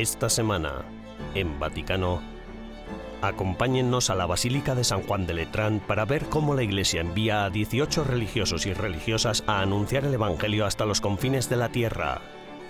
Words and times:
Esta 0.00 0.30
semana, 0.30 0.86
en 1.34 1.60
Vaticano, 1.60 2.22
acompáñennos 3.20 4.08
a 4.08 4.14
la 4.14 4.24
Basílica 4.24 4.74
de 4.74 4.82
San 4.82 5.02
Juan 5.02 5.26
de 5.26 5.34
Letrán 5.34 5.78
para 5.86 6.06
ver 6.06 6.24
cómo 6.24 6.54
la 6.54 6.62
Iglesia 6.62 7.02
envía 7.02 7.44
a 7.44 7.50
18 7.50 8.04
religiosos 8.04 8.64
y 8.64 8.72
religiosas 8.72 9.44
a 9.46 9.60
anunciar 9.60 10.06
el 10.06 10.14
Evangelio 10.14 10.64
hasta 10.64 10.86
los 10.86 11.02
confines 11.02 11.50
de 11.50 11.56
la 11.56 11.68
tierra. 11.68 12.22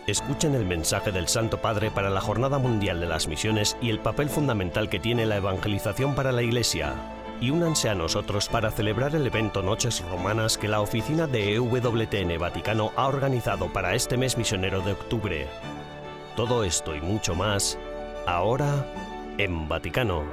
Escuchen 0.09 0.56
el 0.56 0.66
mensaje 0.66 1.12
del 1.12 1.28
Santo 1.28 1.59
Padre 1.59 1.92
para 1.92 2.10
la 2.10 2.20
Jornada 2.20 2.59
Mundial 2.59 2.98
de 2.98 3.06
las 3.06 3.28
Misiones 3.28 3.76
y 3.80 3.90
el 3.90 4.01
papel 4.01 4.28
fundamental 4.28 4.88
que 4.88 4.98
tiene 4.98 5.24
la 5.24 5.37
evangelización 5.37 6.16
para 6.16 6.32
la 6.32 6.42
Iglesia. 6.42 6.95
Y 7.40 7.51
únanse 7.51 7.90
a 7.90 7.95
nosotros 7.95 8.48
para 8.48 8.73
celebrar 8.73 9.15
el 9.15 9.24
evento 9.24 9.62
Noches 9.62 10.04
Romanas 10.10 10.59
que 10.59 10.66
la 10.66 10.80
oficina 10.80 11.28
de 11.28 11.54
EWTN 11.54 12.40
Vaticano 12.40 12.90
ha 12.96 13.06
organizado 13.06 13.73
para 13.73 13.95
este 13.95 14.16
mes 14.16 14.37
misionero 14.37 14.80
de 14.80 14.92
octubre. 14.95 15.46
Todo 16.40 16.64
esto 16.64 16.96
y 16.96 17.02
mucho 17.02 17.34
más, 17.34 17.78
ahora 18.26 18.86
en 19.36 19.68
Vaticano. 19.68 20.24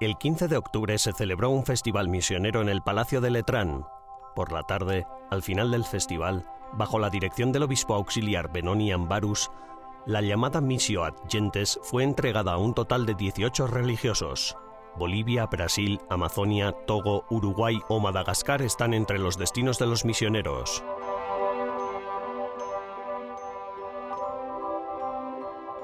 El 0.00 0.16
15 0.18 0.48
de 0.48 0.56
octubre 0.56 0.98
se 0.98 1.12
celebró 1.12 1.50
un 1.50 1.64
festival 1.64 2.08
misionero 2.08 2.60
en 2.60 2.68
el 2.68 2.82
Palacio 2.82 3.20
de 3.20 3.30
Letrán. 3.30 3.86
Por 4.34 4.50
la 4.50 4.64
tarde, 4.64 5.06
al 5.30 5.44
final 5.44 5.70
del 5.70 5.84
festival, 5.84 6.44
bajo 6.72 6.98
la 6.98 7.08
dirección 7.08 7.52
del 7.52 7.62
obispo 7.62 7.94
auxiliar 7.94 8.50
Benoni 8.50 8.90
Ambarus, 8.90 9.48
la 10.06 10.22
llamada 10.22 10.60
Missio 10.60 11.04
ad 11.04 11.14
Gentes 11.28 11.78
fue 11.82 12.04
entregada 12.04 12.52
a 12.52 12.58
un 12.58 12.74
total 12.74 13.06
de 13.06 13.14
18 13.14 13.66
religiosos. 13.66 14.56
Bolivia, 14.96 15.46
Brasil, 15.46 16.00
Amazonia, 16.08 16.72
Togo, 16.86 17.24
Uruguay 17.30 17.80
o 17.88 18.00
Madagascar 18.00 18.62
están 18.62 18.94
entre 18.94 19.18
los 19.18 19.38
destinos 19.38 19.78
de 19.78 19.86
los 19.86 20.04
misioneros. 20.04 20.82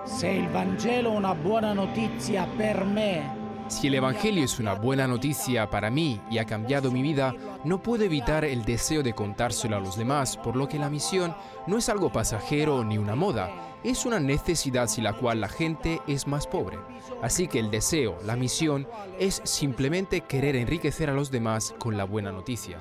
Se 0.04 0.32
il 0.32 0.48
Vangelo 0.48 1.10
una 1.10 1.34
buona 1.34 1.74
notizia 1.74 2.46
per 2.56 2.84
me, 2.84 3.45
Si 3.68 3.88
el 3.88 3.96
Evangelio 3.96 4.44
es 4.44 4.60
una 4.60 4.74
buena 4.74 5.08
noticia 5.08 5.68
para 5.68 5.90
mí 5.90 6.20
y 6.30 6.38
ha 6.38 6.44
cambiado 6.44 6.92
mi 6.92 7.02
vida, 7.02 7.34
no 7.64 7.82
puedo 7.82 8.04
evitar 8.04 8.44
el 8.44 8.64
deseo 8.64 9.02
de 9.02 9.12
contárselo 9.12 9.76
a 9.76 9.80
los 9.80 9.96
demás, 9.96 10.36
por 10.36 10.54
lo 10.54 10.68
que 10.68 10.78
la 10.78 10.88
misión 10.88 11.34
no 11.66 11.76
es 11.76 11.88
algo 11.88 12.12
pasajero 12.12 12.84
ni 12.84 12.96
una 12.96 13.16
moda, 13.16 13.50
es 13.82 14.06
una 14.06 14.20
necesidad 14.20 14.86
sin 14.86 15.04
la 15.04 15.14
cual 15.14 15.40
la 15.40 15.48
gente 15.48 16.00
es 16.06 16.28
más 16.28 16.46
pobre. 16.46 16.78
Así 17.22 17.48
que 17.48 17.58
el 17.58 17.70
deseo, 17.70 18.18
la 18.24 18.36
misión, 18.36 18.86
es 19.18 19.42
simplemente 19.44 20.20
querer 20.20 20.54
enriquecer 20.54 21.10
a 21.10 21.14
los 21.14 21.32
demás 21.32 21.74
con 21.78 21.96
la 21.96 22.04
buena 22.04 22.30
noticia. 22.30 22.78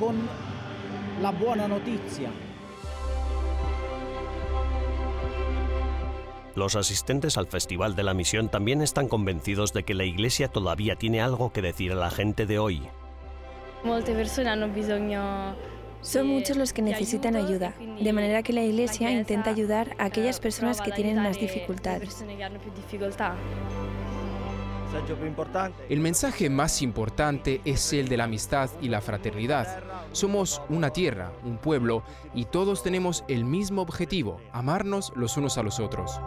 con 0.00 0.16
la 1.20 1.30
buona 1.32 1.68
notizia. 1.68 2.30
Los 6.54 6.76
asistentes 6.76 7.38
al 7.38 7.46
Festival 7.46 7.96
de 7.96 8.02
la 8.02 8.12
Misión 8.12 8.50
también 8.50 8.82
están 8.82 9.08
convencidos 9.08 9.72
de 9.72 9.84
que 9.84 9.94
la 9.94 10.04
Iglesia 10.04 10.48
todavía 10.48 10.96
tiene 10.96 11.22
algo 11.22 11.52
que 11.52 11.62
decir 11.62 11.92
a 11.92 11.96
la 11.96 12.10
gente 12.10 12.44
de 12.44 12.58
hoy. 12.58 12.82
Son 16.02 16.26
muchos 16.26 16.56
los 16.56 16.72
que 16.72 16.82
necesitan 16.82 17.36
ayuda, 17.36 17.74
de 17.78 18.12
manera 18.12 18.42
que 18.42 18.52
la 18.52 18.64
Iglesia 18.64 19.12
intenta 19.12 19.50
ayudar 19.50 19.94
a 19.98 20.06
aquellas 20.06 20.40
personas 20.40 20.80
que 20.80 20.90
tienen 20.90 21.16
más 21.16 21.38
dificultades. 21.38 22.24
più 22.90 22.98
importante 25.26 25.84
El 25.88 26.00
mensaje 26.00 26.50
más 26.50 26.82
importante 26.82 27.60
es 27.64 27.92
el 27.92 28.08
de 28.08 28.16
la 28.16 28.24
amistad 28.24 28.68
y 28.80 28.88
la 28.88 29.00
fraternidad. 29.00 29.80
Somos 30.10 30.60
una 30.68 30.90
tierra, 30.90 31.32
un 31.44 31.56
pueblo, 31.56 32.02
y 32.34 32.46
todos 32.46 32.82
tenemos 32.82 33.24
el 33.28 33.44
mismo 33.44 33.80
objetivo, 33.80 34.40
amarnos 34.52 35.12
los 35.14 35.36
unos 35.36 35.56
a 35.56 35.62
los 35.62 35.80
otros. 35.80 36.20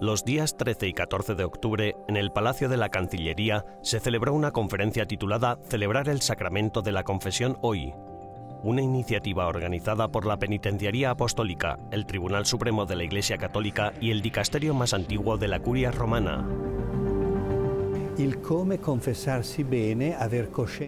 Los 0.00 0.24
días 0.24 0.56
13 0.56 0.88
y 0.88 0.92
14 0.94 1.34
de 1.34 1.44
octubre, 1.44 1.94
en 2.08 2.16
el 2.16 2.32
Palacio 2.32 2.70
de 2.70 2.78
la 2.78 2.88
Cancillería, 2.88 3.66
se 3.82 4.00
celebró 4.00 4.32
una 4.32 4.50
conferencia 4.50 5.04
titulada 5.04 5.58
Celebrar 5.68 6.08
el 6.08 6.22
Sacramento 6.22 6.80
de 6.80 6.90
la 6.90 7.04
Confesión 7.04 7.58
Hoy, 7.60 7.92
una 8.62 8.80
iniciativa 8.80 9.46
organizada 9.46 10.08
por 10.08 10.24
la 10.24 10.38
Penitenciaría 10.38 11.10
Apostólica, 11.10 11.78
el 11.90 12.06
Tribunal 12.06 12.46
Supremo 12.46 12.86
de 12.86 12.96
la 12.96 13.04
Iglesia 13.04 13.36
Católica 13.36 13.92
y 14.00 14.10
el 14.10 14.22
dicasterio 14.22 14.72
más 14.72 14.94
antiguo 14.94 15.36
de 15.36 15.48
la 15.48 15.60
Curia 15.60 15.90
Romana. 15.90 16.48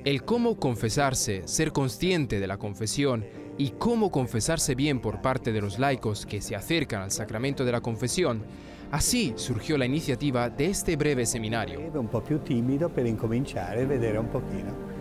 El 0.07 0.25
cómo 0.25 0.57
confesarse, 0.57 1.47
ser 1.47 1.73
consciente 1.73 2.41
de 2.41 2.47
la 2.47 2.57
confesión 2.57 3.27
y 3.59 3.71
cómo 3.71 4.11
confesarse 4.11 4.75
bien 4.75 5.01
por 5.01 5.21
parte 5.21 5.53
de 5.53 5.61
los 5.61 5.79
laicos 5.79 6.27
que 6.27 6.41
se 6.41 6.57
acercan 6.57 7.03
al 7.03 7.11
sacramento 7.11 7.65
de 7.65 7.73
la 7.73 7.81
confesión, 7.81 8.43
así 8.91 9.33
surgió 9.37 9.77
la 9.79 9.87
iniciativa 9.87 10.49
de 10.51 10.67
este 10.67 10.97
breve 10.97 11.27
seminario. 11.27 11.81
un 11.95 12.09
po' 12.09 12.23
più 12.23 12.39
timido 12.39 12.89
per 12.89 13.07
incominciare 13.07 13.83
e 13.83 13.87
vedere 13.87 14.19
un 14.19 14.29
pochino. 14.29 14.93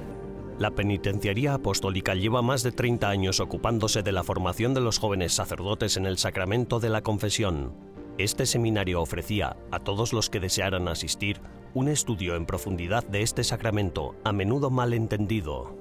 La 0.59 0.69
Penitenciaría 0.69 1.55
Apostólica 1.55 2.13
lleva 2.13 2.43
más 2.43 2.61
de 2.61 2.71
30 2.71 3.09
años 3.09 3.39
ocupándose 3.39 4.03
de 4.03 4.11
la 4.11 4.23
formación 4.23 4.75
de 4.75 4.81
los 4.81 4.99
jóvenes 4.99 5.33
sacerdotes 5.33 5.97
en 5.97 6.05
el 6.05 6.19
sacramento 6.19 6.79
de 6.79 6.89
la 6.89 7.01
confesión. 7.01 7.73
Este 8.19 8.45
seminario 8.45 9.01
ofrecía 9.01 9.57
a 9.71 9.79
todos 9.79 10.13
los 10.13 10.29
que 10.29 10.39
desearan 10.39 10.87
asistir 10.87 11.41
un 11.73 11.87
estudio 11.87 12.35
en 12.35 12.45
profundidad 12.45 13.03
de 13.07 13.23
este 13.23 13.43
sacramento, 13.43 14.15
a 14.23 14.33
menudo 14.33 14.69
malentendido. 14.69 15.80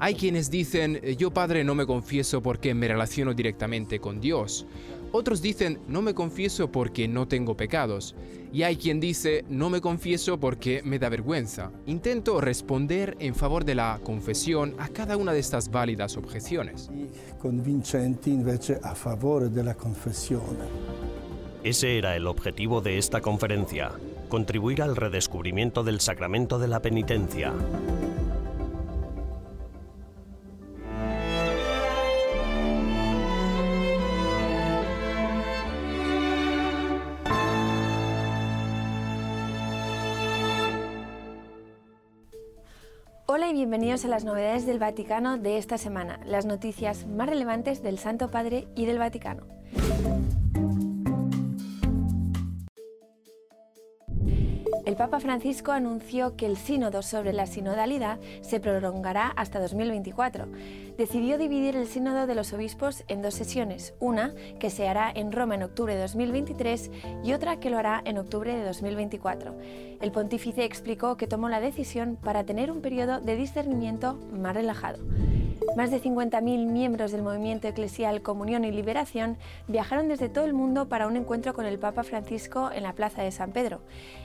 Hay 0.00 0.14
quienes 0.14 0.50
dicen, 0.50 1.00
yo 1.18 1.30
padre 1.30 1.64
no 1.64 1.74
me 1.74 1.86
confieso 1.86 2.42
porque 2.42 2.74
me 2.74 2.88
relaciono 2.88 3.34
directamente 3.34 4.00
con 4.00 4.20
Dios. 4.20 4.66
Otros 5.12 5.40
dicen, 5.40 5.78
no 5.86 6.02
me 6.02 6.12
confieso 6.12 6.72
porque 6.72 7.06
no 7.06 7.28
tengo 7.28 7.56
pecados. 7.56 8.16
Y 8.52 8.62
hay 8.62 8.76
quien 8.76 9.00
dice, 9.00 9.44
no 9.48 9.70
me 9.70 9.80
confieso 9.80 10.38
porque 10.38 10.82
me 10.84 10.98
da 10.98 11.08
vergüenza. 11.08 11.70
Intento 11.86 12.40
responder 12.40 13.16
en 13.20 13.34
favor 13.34 13.64
de 13.64 13.74
la 13.74 14.00
confesión 14.02 14.74
a 14.78 14.88
cada 14.88 15.16
una 15.16 15.32
de 15.32 15.38
estas 15.38 15.70
válidas 15.70 16.16
objeciones. 16.16 16.90
convincenti 17.38 18.30
invece 18.30 18.78
a 18.82 18.94
favore 18.94 19.50
della 19.50 19.74
confessione. 19.74 20.64
Ese 21.62 21.98
era 21.98 22.16
el 22.16 22.26
objetivo 22.26 22.80
de 22.80 22.96
esta 22.98 23.20
conferencia, 23.20 23.92
contribuir 24.34 24.82
al 24.82 24.96
redescubrimiento 24.96 25.84
del 25.84 26.00
sacramento 26.00 26.58
de 26.58 26.66
la 26.66 26.82
penitencia. 26.82 27.52
Hola 43.26 43.50
y 43.50 43.52
bienvenidos 43.52 44.04
a 44.04 44.08
las 44.08 44.24
novedades 44.24 44.66
del 44.66 44.80
Vaticano 44.80 45.38
de 45.38 45.58
esta 45.58 45.78
semana, 45.78 46.18
las 46.26 46.44
noticias 46.44 47.06
más 47.06 47.28
relevantes 47.28 47.84
del 47.84 48.00
Santo 48.00 48.32
Padre 48.32 48.66
y 48.74 48.86
del 48.86 48.98
Vaticano. 48.98 49.46
El 54.94 54.98
Papa 54.98 55.18
Francisco 55.18 55.72
anunció 55.72 56.36
que 56.36 56.46
el 56.46 56.56
sínodo 56.56 57.02
sobre 57.02 57.32
la 57.32 57.46
sinodalidad 57.46 58.20
se 58.42 58.60
prolongará 58.60 59.26
hasta 59.26 59.58
2024. 59.58 60.46
Decidió 60.96 61.36
dividir 61.36 61.74
el 61.74 61.88
sínodo 61.88 62.28
de 62.28 62.36
los 62.36 62.52
obispos 62.52 63.02
en 63.08 63.20
dos 63.20 63.34
sesiones, 63.34 63.94
una 63.98 64.32
que 64.60 64.70
se 64.70 64.86
hará 64.86 65.10
en 65.12 65.32
Roma 65.32 65.56
en 65.56 65.64
octubre 65.64 65.96
de 65.96 66.00
2023 66.02 66.92
y 67.24 67.32
otra 67.32 67.58
que 67.58 67.70
lo 67.70 67.78
hará 67.78 68.02
en 68.04 68.18
octubre 68.18 68.54
de 68.54 68.64
2024. 68.64 69.56
El 70.00 70.12
pontífice 70.12 70.62
explicó 70.62 71.16
que 71.16 71.26
tomó 71.26 71.48
la 71.48 71.60
decisión 71.60 72.14
para 72.14 72.44
tener 72.44 72.70
un 72.70 72.80
periodo 72.80 73.18
de 73.20 73.34
discernimiento 73.34 74.20
más 74.30 74.54
relajado. 74.54 74.98
Más 75.76 75.90
de 75.90 76.00
50.000 76.00 76.66
miembros 76.66 77.10
del 77.10 77.22
movimiento 77.22 77.66
eclesial 77.66 78.22
Comunión 78.22 78.64
y 78.64 78.70
Liberación 78.70 79.36
viajaron 79.66 80.06
desde 80.06 80.28
todo 80.28 80.44
el 80.44 80.52
mundo 80.52 80.88
para 80.88 81.08
un 81.08 81.16
encuentro 81.16 81.52
con 81.52 81.66
el 81.66 81.80
Papa 81.80 82.04
Francisco 82.04 82.70
en 82.72 82.84
la 82.84 82.92
Plaza 82.92 83.22
de 83.22 83.32
San 83.32 83.50
Pedro. 83.50 83.80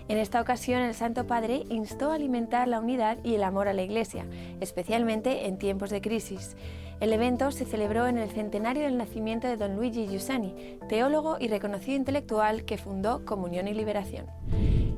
En 0.10 0.20
esta 0.20 0.42
ocasión, 0.42 0.84
el 0.84 0.94
Santo 0.94 1.26
Padre 1.26 1.64
instó 1.70 2.12
a 2.12 2.16
alimentar 2.16 2.68
la 2.68 2.80
unidad 2.80 3.18
y 3.24 3.34
el 3.34 3.44
amor 3.44 3.68
a 3.68 3.74
la 3.74 3.82
Iglesia, 3.82 4.28
especialmente 4.60 5.48
en 5.48 5.58
tiempos 5.58 5.90
de 5.90 6.02
crisis. 6.02 6.56
El 7.00 7.14
evento 7.14 7.52
se 7.52 7.64
celebró 7.64 8.08
en 8.08 8.18
el 8.18 8.30
centenario 8.30 8.84
del 8.84 8.98
nacimiento 8.98 9.48
de 9.48 9.56
don 9.56 9.78
Luigi 9.78 10.08
Giussani, 10.08 10.80
teólogo 10.90 11.38
y 11.40 11.48
reconocido 11.48 11.96
intelectual 11.96 12.66
que 12.66 12.78
fundó 12.78 13.24
Comunión 13.24 13.70
y 13.70 13.74
Liberación. 13.74 14.26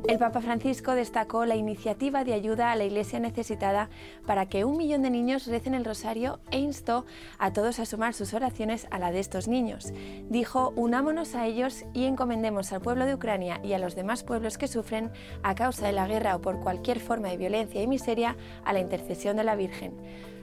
El 0.08 0.18
Papa 0.18 0.42
Francisco 0.42 0.96
destacó 0.96 1.46
la 1.46 1.56
iniciativa 1.56 2.24
de 2.24 2.34
ayuda 2.34 2.72
a 2.72 2.76
la 2.76 2.86
Iglesia 2.86 3.20
necesitada 3.20 3.92
para 4.26 4.48
que 4.48 4.66
un 4.66 4.78
millón 4.78 5.04
de 5.04 5.12
niños 5.12 5.46
recen 5.46 5.76
el 5.76 5.86
rosario 5.86 6.40
e 6.50 6.58
instó 6.58 7.06
a 7.38 7.54
todos 7.54 7.80
a 7.80 7.86
sumar 7.86 8.16
sus 8.16 8.34
oraciones 8.34 8.88
a 8.90 8.98
la 8.98 9.12
de 9.12 9.20
estos 9.20 9.48
niños. 9.48 9.94
Dijo, 10.28 10.74
unámonos 10.76 11.36
a 11.36 11.46
ellos 11.46 11.86
y 11.94 12.06
encomendemos 12.06 12.74
al 12.74 12.82
pueblo 12.82 13.06
de 13.06 13.14
Ucrania 13.14 13.62
y 13.64 13.74
a 13.74 13.80
los 13.80 13.96
demás 13.96 14.24
pueblos 14.24 14.58
que 14.58 14.68
sufren 14.68 15.12
a 15.44 15.54
causa 15.54 15.86
de 15.86 15.94
la 15.94 16.08
guerra 16.08 16.36
o 16.36 16.42
por 16.42 16.60
cualquier 16.62 17.00
forma 17.00 17.30
de 17.30 17.38
violencia 17.38 17.82
y 17.84 17.88
miseria 17.88 18.38
a 18.66 18.74
la 18.74 18.80
intercesión 18.80 19.38
de 19.38 19.44
la 19.44 19.56
Virgen. 19.56 19.94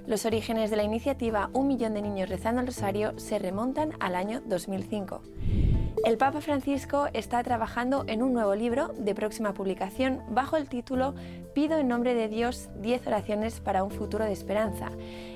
Los 0.08 0.24
orígenes 0.24 0.70
de 0.70 0.76
la 0.76 0.84
iniciativa 0.84 1.50
Un 1.52 1.68
millón 1.68 1.92
de 1.92 2.00
niños 2.00 2.30
rezando 2.30 2.62
el 2.62 2.66
rosario 2.66 3.12
se 3.18 3.38
remontan 3.38 3.92
al 4.00 4.14
año 4.14 4.40
2005. 4.46 5.20
El 6.04 6.16
Papa 6.16 6.40
Francisco 6.40 7.08
está 7.12 7.42
trabajando 7.42 8.04
en 8.06 8.22
un 8.22 8.32
nuevo 8.32 8.54
libro 8.54 8.88
de 8.96 9.14
próxima 9.14 9.52
publicación 9.52 10.22
bajo 10.30 10.56
el 10.56 10.68
título 10.68 11.14
Pido 11.54 11.76
en 11.78 11.88
nombre 11.88 12.14
de 12.14 12.28
Dios 12.28 12.68
10 12.80 13.06
oraciones 13.08 13.60
para 13.60 13.82
un 13.82 13.90
futuro 13.90 14.24
de 14.24 14.32
esperanza. 14.32 14.90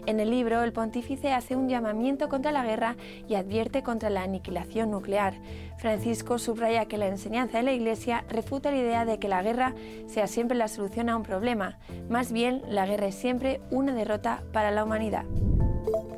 En 0.06 0.20
el 0.20 0.31
libro, 0.31 0.62
el 0.62 0.73
pontífice 0.73 1.32
hace 1.32 1.56
un 1.56 1.69
llamamiento 1.69 2.29
contra 2.29 2.53
la 2.53 2.64
guerra 2.64 2.97
y 3.29 3.35
advierte 3.35 3.82
contra 3.82 4.09
la 4.09 4.23
aniquilación 4.23 4.91
nuclear. 4.91 5.35
Francisco 5.79 6.38
subraya 6.38 6.87
que 6.87 6.99
la 6.99 7.08
enseñanza 7.08 7.58
de 7.58 7.65
la 7.65 7.73
Iglesia 7.73 8.25
refuta 8.29 8.70
la 8.70 8.79
idea 8.79 9.05
de 9.05 9.19
que 9.19 9.29
la 9.29 9.43
guerra 9.43 9.75
sea 10.06 10.26
siempre 10.26 10.56
la 10.56 10.69
solución 10.69 11.08
a 11.08 11.17
un 11.17 11.23
problema. 11.23 11.79
Más 12.08 12.32
bien, 12.32 12.62
la 12.69 12.87
guerra 12.87 13.06
es 13.06 13.17
siempre 13.17 13.61
una 13.70 13.93
derrota 13.94 14.43
para 14.53 14.70
la 14.70 14.85
humanidad. 14.85 15.25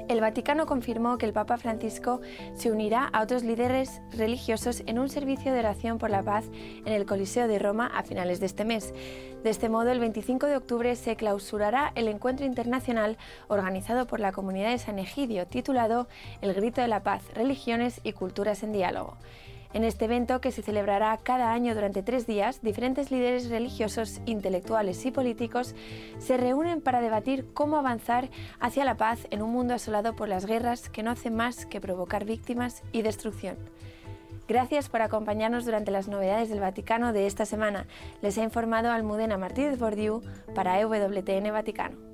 El 0.09 0.21
Vaticano 0.21 0.67
confirmó 0.67 1.19
que 1.19 1.27
el 1.27 1.33
Papa 1.33 1.57
Francisco 1.57 2.21
se 2.55 2.71
unirá 2.71 3.09
a 3.13 3.23
otros 3.23 3.43
líderes 3.43 4.03
religiosos 4.13 4.83
en 4.87 4.99
un 4.99 5.09
servicio 5.09 5.53
de 5.53 5.59
oración 5.59 5.99
por 5.99 6.11
la 6.11 6.23
paz 6.23 6.45
en 6.85 6.93
el 6.93 7.07
Coliseo 7.07 7.49
de 7.49 7.59
Roma 7.59 7.87
a 7.87 8.03
finales 8.03 8.39
de 8.39 8.47
este 8.47 8.65
mes. 8.65 8.93
De 9.43 9.51
este 9.51 9.69
modo, 9.69 9.91
el 9.91 10.01
25 10.01 10.47
de 10.47 10.57
octubre 10.57 10.95
se 10.97 11.17
clausurará 11.17 11.93
el 11.95 12.09
encuentro 12.09 12.47
internacional 12.47 13.19
organizado 13.49 14.07
por 14.07 14.21
la 14.21 14.33
comunidad 14.33 14.71
de 14.71 14.79
San 14.79 14.99
Egidio, 14.99 15.47
titulado 15.47 16.09
El 16.43 16.55
Grito 16.55 16.81
de 16.81 16.89
la 16.89 17.03
Paz, 17.03 17.23
Religiones 17.35 18.01
y 18.05 18.13
Culturas 18.13 18.63
en 18.63 18.73
Diálogo. 18.73 19.17
En 19.75 19.83
este 19.83 20.05
evento, 20.05 20.41
que 20.41 20.53
se 20.53 20.63
celebrará 20.63 21.19
cada 21.21 21.53
año 21.53 21.75
durante 21.75 22.05
tres 22.05 22.29
días, 22.29 22.63
diferentes 22.63 23.11
líderes 23.11 23.51
religiosos, 23.51 24.21
intelectuales 24.25 25.05
y 25.05 25.11
políticos 25.11 25.75
se 26.19 26.37
reúnen 26.37 26.81
para 26.81 27.01
debatir 27.01 27.53
cómo 27.55 27.77
avanzar 27.77 28.31
hacia 28.61 28.85
la 28.85 28.97
paz 28.97 29.27
en 29.33 29.43
un 29.43 29.51
mundo 29.51 29.75
asolado 29.75 30.15
por 30.15 30.29
las 30.29 30.47
guerras 30.47 30.89
que 30.89 31.03
no 31.03 31.11
hacen 31.11 31.35
más 31.35 31.67
que 31.67 31.81
provocar 31.81 32.25
víctimas 32.25 32.85
y 32.93 33.03
destrucción. 33.03 33.57
Gracias 34.47 34.89
por 34.89 35.03
acompañarnos 35.03 35.65
durante 35.65 35.91
las 35.91 36.07
novedades 36.07 36.51
del 36.51 36.61
Vaticano 36.61 37.13
de 37.13 37.27
esta 37.27 37.45
semana. 37.45 37.89
Les 38.23 38.39
ha 38.39 38.45
informado 38.45 38.93
Almudena 38.93 39.39
Martínez 39.39 39.77
Bordiú 39.77 40.23
para 40.55 40.79
EWTN 40.79 41.51
Vaticano. 41.51 42.14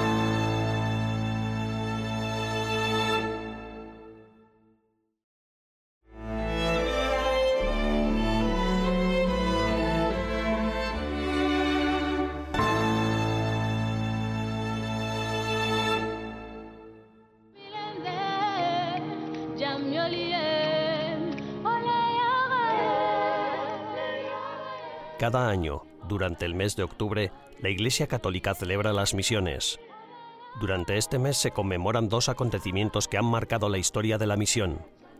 Cada 25.21 25.49
año, 25.49 25.83
durante 26.09 26.47
el 26.47 26.55
mes 26.55 26.75
de 26.75 26.81
octubre, 26.81 27.31
la 27.59 27.69
Iglesia 27.69 28.07
Católica 28.07 28.55
celebra 28.55 28.91
las 28.91 29.13
misiones. 29.13 29.79
Durante 30.59 30.97
este 30.97 31.19
mes 31.19 31.37
se 31.37 31.51
conmemoran 31.51 32.09
dos 32.09 32.27
acontecimientos 32.27 33.07
que 33.07 33.19
han 33.19 33.25
marcado 33.25 33.69
la 33.69 33.77
historia 33.77 34.17
de 34.17 34.25
la 34.25 34.35
misión. 34.35 34.79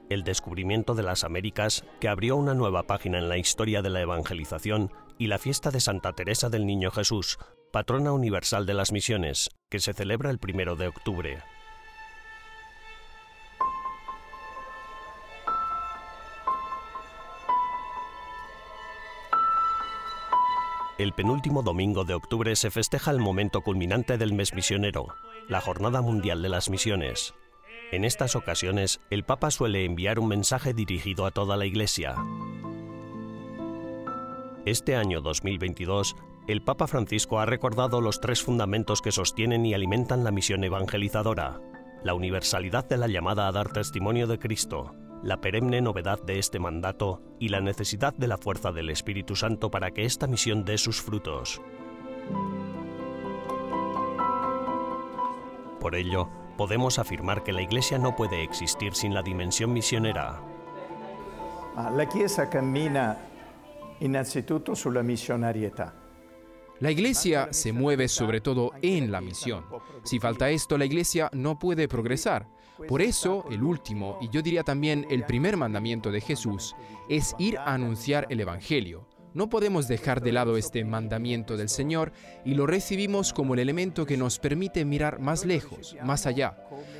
El 0.09 0.24
descubrimiento 0.24 0.95
de 0.95 1.03
las 1.03 1.24
Américas, 1.24 1.86
que 2.00 2.09
abrió 2.09 2.36
una 2.36 2.56
nueva 2.56 2.81
página 2.88 3.19
en 3.19 3.30
la 3.30 3.38
historia 3.38 3.83
de 3.83 3.92
la 3.92 4.01
evangelización, 4.01 4.92
y 5.19 5.27
la 5.27 5.38
fiesta 5.38 5.69
de 5.69 5.80
Santa 5.80 6.13
Teresa 6.13 6.50
del 6.50 6.65
Niño 6.65 6.89
Jesús, 6.89 7.38
patrona 7.71 8.12
universal 8.12 8.65
de 8.65 8.74
las 8.74 8.92
misiones, 8.92 9.51
que 9.69 9.77
se 9.77 9.94
celebra 9.94 10.31
el 10.31 10.39
primero 10.39 10.75
de 10.75 10.88
octubre. 10.88 11.44
El 21.01 21.13
penúltimo 21.13 21.63
domingo 21.63 22.03
de 22.03 22.13
octubre 22.13 22.56
se 22.56 22.69
festeja 22.69 23.09
el 23.09 23.18
momento 23.18 23.62
culminante 23.62 24.19
del 24.19 24.33
mes 24.33 24.53
misionero, 24.53 25.07
la 25.48 25.59
Jornada 25.59 26.03
Mundial 26.03 26.44
de 26.44 26.50
las 26.50 26.69
Misiones. 26.69 27.33
En 27.92 28.06
estas 28.06 28.36
ocasiones, 28.36 29.01
el 29.09 29.24
Papa 29.24 29.50
suele 29.50 29.83
enviar 29.83 30.19
un 30.19 30.27
mensaje 30.27 30.75
dirigido 30.75 31.25
a 31.25 31.31
toda 31.31 31.57
la 31.57 31.65
Iglesia. 31.65 32.13
Este 34.67 34.96
año 34.96 35.22
2022, 35.22 36.15
el 36.48 36.62
Papa 36.62 36.86
Francisco 36.86 37.39
ha 37.39 37.48
recordado 37.48 38.00
los 38.00 38.22
tres 38.22 38.43
fundamentos 38.43 39.01
que 39.01 39.12
sostienen 39.12 39.65
y 39.65 39.74
alimentan 39.74 40.24
la 40.24 40.29
misión 40.29 40.63
evangelizadora, 40.63 41.62
la 42.03 42.13
universalidad 42.13 42.88
de 42.88 42.98
la 42.98 43.08
llamada 43.08 43.48
a 43.48 43.51
dar 43.51 43.74
testimonio 43.74 44.27
de 44.27 44.38
Cristo, 44.38 44.93
la 45.24 45.40
perenne 45.40 45.82
novedad 45.82 46.22
de 46.24 46.40
este 46.40 46.60
mandato 46.60 47.22
y 47.40 47.50
la 47.50 47.62
necesidad 47.62 48.13
de 48.13 48.28
la 48.28 48.38
fuerza 48.38 48.72
del 48.72 48.90
Espíritu 48.90 49.36
Santo 49.36 49.70
para 49.70 49.92
que 49.92 50.06
esta 50.06 50.28
misión 50.28 50.66
dé 50.66 50.78
sus 50.78 51.01
frutos. 51.01 51.62
Por 55.80 55.96
ello, 55.96 56.30
podemos 56.58 57.00
afirmar 57.00 57.44
que 57.44 57.54
la 57.54 57.62
Iglesia 57.62 57.98
no 57.98 58.16
puede 58.16 58.44
existir 58.44 58.94
sin 58.94 59.13
la 59.13 59.24
dimensión 59.24 59.74
misionera. 59.74 60.42
Ah, 61.75 61.90
la 61.90 62.08
Chiesa 62.08 62.50
cammina 62.50 63.18
innanzitutto 64.00 64.75
sulla 64.75 65.01
missionarietà. 65.01 65.94
La 66.80 66.90
iglesia 66.90 67.50
se 67.51 67.72
mueve 67.72 68.08
sobre 68.08 68.42
todo 68.42 68.72
en 68.82 69.12
la 69.12 69.22
misión. 69.22 69.63
Si 70.04 70.20
falta 70.20 70.50
esto, 70.50 70.80
la 70.80 70.86
iglesia 70.86 71.30
no 71.32 71.60
puede 71.60 71.88
progresar. 71.88 72.48
Por 72.88 73.01
eso, 73.01 73.45
el 73.51 73.63
último, 73.63 74.17
y 74.21 74.29
yo 74.29 74.41
diría 74.41 74.63
también 74.63 75.05
el 75.09 75.25
primer 75.25 75.57
mandamiento 75.57 76.11
de 76.11 76.21
Jesús, 76.21 76.75
es 77.09 77.35
ir 77.38 77.57
a 77.57 77.73
anunciar 77.73 78.27
el 78.29 78.39
Evangelio. 78.39 79.07
No 79.33 79.50
podemos 79.50 79.88
dejar 79.88 80.21
de 80.21 80.33
lado 80.33 80.57
este 80.57 80.83
mandamiento 80.83 81.55
del 81.55 81.69
Señor 81.69 82.11
y 82.43 82.53
lo 82.53 82.67
recibimos 82.67 83.31
como 83.31 83.53
el 83.53 83.61
elemento 83.61 84.05
que 84.05 84.17
nos 84.17 84.39
permite 84.39 84.83
mirar 84.83 85.19
más 85.19 85.45
lejos, 85.45 85.95
más 86.03 86.25
allá. 86.25 86.57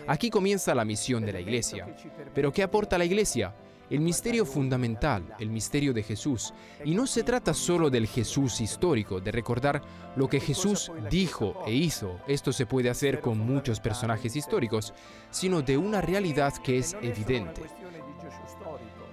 Aquí 0.08 0.30
comienza 0.30 0.74
la 0.74 0.86
misión 0.86 1.26
de 1.26 1.34
la 1.34 1.42
Iglesia. 1.42 1.94
Pero 2.34 2.54
¿qué 2.54 2.64
aporta 2.64 2.98
la 2.98 3.04
Iglesia? 3.04 3.54
El 3.92 4.00
misterio 4.00 4.46
fundamental, 4.46 5.36
el 5.38 5.50
misterio 5.50 5.94
de 5.94 6.02
Jesús. 6.02 6.54
Y 6.86 6.96
no 6.96 7.06
se 7.06 7.24
trata 7.24 7.54
solo 7.54 7.90
del 7.90 8.08
Jesús 8.08 8.62
histórico, 8.62 9.20
de 9.20 9.32
recordar 9.32 9.82
lo 10.16 10.30
que 10.30 10.40
Jesús 10.40 10.92
dijo 11.10 11.62
e 11.68 11.74
hizo. 11.74 12.20
Esto 12.26 12.54
se 12.54 12.66
puede 12.66 12.90
hacer 12.90 13.20
con 13.20 13.38
muchos 13.38 13.82
personajes 13.82 14.36
históricos, 14.38 14.94
sino 15.30 15.62
de 15.62 15.78
una 15.78 16.00
realidad 16.00 16.54
que 16.64 16.78
es 16.78 16.96
evidente. 17.02 17.64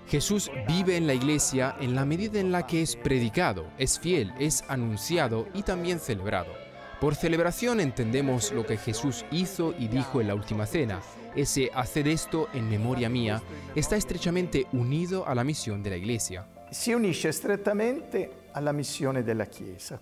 Jesús 0.07 0.51
vive 0.67 0.97
en 0.97 1.07
la 1.07 1.15
iglesia 1.15 1.77
en 1.81 1.95
la 1.95 2.05
medida 2.05 2.41
en 2.41 2.53
la 2.53 2.67
que 2.67 2.81
es 2.81 2.97
predicado, 2.97 3.67
es 3.79 3.99
fiel, 3.99 4.33
es 4.39 4.65
anunciado 4.69 5.49
y 5.55 5.65
también 5.65 5.99
celebrado. 5.99 6.53
Por 7.01 7.15
celebración 7.15 7.81
entendemos 7.81 8.53
lo 8.53 8.65
que 8.65 8.77
Jesús 8.77 9.25
hizo 9.31 9.75
y 9.79 9.89
dijo 9.89 10.21
en 10.21 10.29
la 10.29 10.35
última 10.35 10.67
cena, 10.67 11.01
ese 11.41 11.71
hacer 11.75 12.09
esto 12.09 12.49
en 12.53 12.69
memoria 12.69 13.09
mía 13.09 13.43
está 13.75 13.97
estrechamente 13.97 14.67
unido 14.73 15.27
a 15.27 15.35
la 15.35 15.45
misión 15.45 15.83
de 15.83 15.91
la 15.91 15.97
Iglesia. 15.97 16.47
Se 16.71 16.95
unisce 16.95 17.33
strettamente 17.33 18.31
alla 18.53 18.73
missione 18.73 19.23
della 19.23 19.49
Chiesa. 19.49 20.01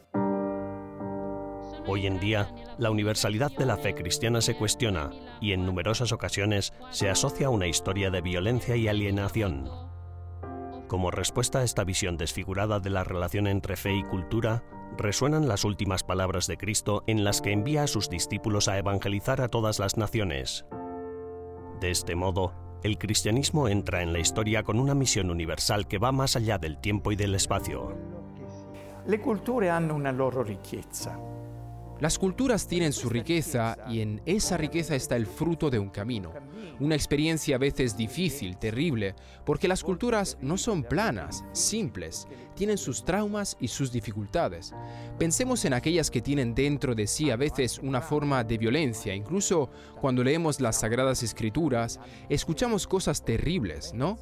Hoy 1.89 2.07
en 2.07 2.19
día, 2.19 2.53
la 2.79 2.91
universalidad 2.91 3.53
de 3.53 3.65
la 3.65 3.77
fe 3.77 3.95
cristiana 3.95 4.41
se 4.41 4.57
cuestiona 4.57 5.13
y 5.41 5.53
en 5.53 5.65
numerosas 5.65 6.11
ocasiones 6.11 6.73
se 6.91 7.09
asocia 7.09 7.47
a 7.47 7.51
una 7.51 7.69
historia 7.69 8.11
de 8.11 8.23
violencia 8.23 8.75
y 8.75 8.89
alienación. 8.89 9.71
Como 10.89 11.11
respuesta 11.11 11.61
a 11.61 11.65
esta 11.65 11.85
visión 11.85 12.17
desfigurada 12.17 12.81
de 12.81 12.91
la 12.91 13.05
relación 13.05 13.47
entre 13.47 13.77
fe 13.77 13.95
y 13.95 14.03
cultura, 14.03 14.65
resuenan 14.97 15.47
las 15.47 15.65
últimas 15.65 16.03
palabras 16.03 16.47
de 16.47 16.57
Cristo 16.57 17.05
en 17.07 17.23
las 17.23 17.41
que 17.41 17.53
envía 17.53 17.85
a 17.85 17.89
sus 17.89 18.09
discípulos 18.09 18.67
a 18.69 18.79
evangelizar 18.79 19.41
a 19.41 19.49
todas 19.49 19.79
las 19.79 19.97
naciones. 19.97 20.65
De 21.81 21.91
este 21.91 22.15
modo, 22.15 22.53
el 22.83 22.99
cristianismo 22.99 23.69
entra 23.69 24.03
en 24.03 24.13
la 24.13 24.19
historia 24.19 24.63
con 24.63 24.79
una 24.79 24.95
misión 24.95 25.31
universal 25.31 25.87
que 25.87 25.99
va 25.99 26.13
más 26.13 26.37
allá 26.37 26.59
del 26.59 26.79
tiempo 26.79 27.13
y 27.13 27.17
del 27.17 27.35
espacio. 27.35 27.95
Le 29.07 29.21
culture 29.21 29.71
hanno 29.71 29.95
una 29.95 30.13
loro 30.13 30.43
ricchezza. 30.43 31.19
Las 31.99 32.19
culturas 32.19 32.69
tienen 32.69 32.93
su 32.93 33.09
riqueza 33.09 33.79
y 33.89 34.01
en 34.01 34.21
esa 34.27 34.59
riqueza 34.59 34.95
está 34.95 35.17
el 35.17 35.27
fruto 35.27 35.71
de 35.71 35.79
un 35.79 35.89
camino. 35.89 36.31
Una 36.79 36.95
experiencia 36.95 37.57
a 37.57 37.59
veces 37.59 37.97
difícil, 37.97 38.59
terrible, 38.59 39.15
porque 39.47 39.67
las 39.67 39.83
culturas 39.83 40.37
no 40.43 40.59
son 40.59 40.83
planas, 40.83 41.43
simples, 41.53 42.29
tienen 42.55 42.77
sus 42.77 43.03
traumas 43.03 43.57
y 43.61 43.69
sus 43.69 43.93
dificultades. 43.93 44.75
Pensemos 45.19 45.65
en 45.65 45.73
aquellas 45.73 46.11
que 46.11 46.21
tienen 46.21 46.55
dentro 46.55 46.95
de 46.95 47.07
sí 47.07 47.31
a 47.31 47.37
veces 47.37 47.79
una 47.79 48.03
forma 48.03 48.45
de 48.45 48.59
violencia, 48.59 49.15
incluso 49.15 49.71
cuando 49.99 50.23
leemos 50.23 50.61
las 50.61 50.81
sagradas 50.81 51.23
escrituras, 51.23 51.99
escuchamos 52.29 52.87
cosas 52.87 53.25
terribles, 53.25 53.95
¿no? 53.95 54.19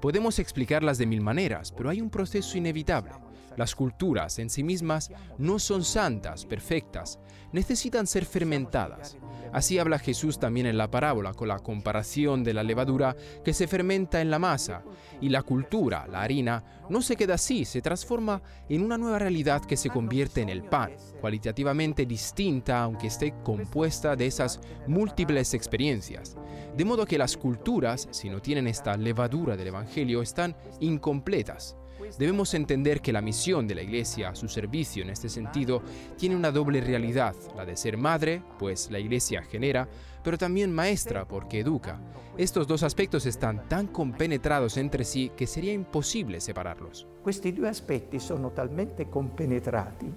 Podemos 0.00 0.38
explicarlas 0.38 0.96
de 0.96 1.04
mil 1.04 1.20
maneras, 1.20 1.72
pero 1.72 1.90
hay 1.90 2.00
un 2.00 2.08
proceso 2.08 2.56
inevitable. 2.56 3.27
Las 3.58 3.74
culturas 3.74 4.38
en 4.38 4.50
sí 4.50 4.62
mismas 4.62 5.10
no 5.36 5.58
son 5.58 5.82
santas, 5.82 6.46
perfectas, 6.46 7.18
necesitan 7.50 8.06
ser 8.06 8.24
fermentadas. 8.24 9.18
Así 9.52 9.80
habla 9.80 9.98
Jesús 9.98 10.38
también 10.38 10.66
en 10.66 10.78
la 10.78 10.92
parábola 10.92 11.34
con 11.34 11.48
la 11.48 11.58
comparación 11.58 12.44
de 12.44 12.54
la 12.54 12.62
levadura 12.62 13.16
que 13.44 13.52
se 13.52 13.66
fermenta 13.66 14.20
en 14.20 14.30
la 14.30 14.38
masa 14.38 14.84
y 15.20 15.28
la 15.30 15.42
cultura, 15.42 16.06
la 16.06 16.22
harina, 16.22 16.62
no 16.88 17.02
se 17.02 17.16
queda 17.16 17.34
así, 17.34 17.64
se 17.64 17.82
transforma 17.82 18.40
en 18.68 18.84
una 18.84 18.96
nueva 18.96 19.18
realidad 19.18 19.64
que 19.64 19.76
se 19.76 19.90
convierte 19.90 20.40
en 20.40 20.50
el 20.50 20.62
pan, 20.62 20.92
cualitativamente 21.20 22.06
distinta 22.06 22.84
aunque 22.84 23.08
esté 23.08 23.34
compuesta 23.42 24.14
de 24.14 24.26
esas 24.26 24.60
múltiples 24.86 25.52
experiencias. 25.52 26.36
De 26.76 26.84
modo 26.84 27.06
que 27.06 27.18
las 27.18 27.36
culturas, 27.36 28.06
si 28.12 28.30
no 28.30 28.40
tienen 28.40 28.68
esta 28.68 28.96
levadura 28.96 29.56
del 29.56 29.66
Evangelio, 29.66 30.22
están 30.22 30.56
incompletas. 30.78 31.76
Debemos 32.16 32.54
entender 32.54 33.00
que 33.00 33.12
la 33.12 33.20
misión 33.20 33.66
de 33.66 33.74
la 33.74 33.82
Iglesia, 33.82 34.34
su 34.34 34.48
servicio 34.48 35.02
en 35.02 35.10
este 35.10 35.28
sentido, 35.28 35.82
tiene 36.16 36.36
una 36.36 36.50
doble 36.50 36.80
realidad, 36.80 37.34
la 37.56 37.64
de 37.64 37.76
ser 37.76 37.96
madre, 37.96 38.42
pues 38.58 38.90
la 38.90 38.98
Iglesia 38.98 39.42
genera, 39.42 39.88
pero 40.22 40.38
también 40.38 40.72
maestra, 40.72 41.26
porque 41.26 41.60
educa. 41.60 42.00
Estos 42.36 42.66
dos 42.66 42.82
aspectos 42.82 43.26
están 43.26 43.68
tan 43.68 43.88
compenetrados 43.88 44.76
entre 44.76 45.04
sí 45.04 45.32
que 45.36 45.46
sería 45.46 45.72
imposible 45.72 46.40
separarlos. 46.40 47.06
Questi 47.22 47.52
due 47.52 47.68
aspetti 47.68 48.20
sono 48.20 48.52
talmente 48.52 49.08
compenetrati 49.08 50.14